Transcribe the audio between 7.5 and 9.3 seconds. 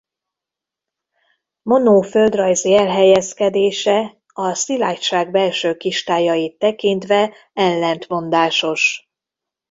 ellentmondásos.